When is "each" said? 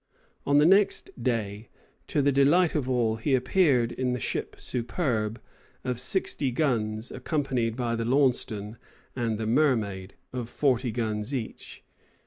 11.35-11.83